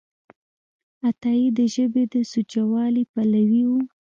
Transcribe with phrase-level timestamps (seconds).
[1.07, 3.71] عطایي د ژبې د سوچهوالي پلوی و.